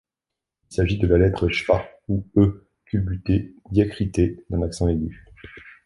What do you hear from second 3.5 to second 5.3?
diacritée d’un accent aigu.